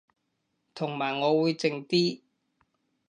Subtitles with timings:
[0.73, 2.21] 同埋我會靜啲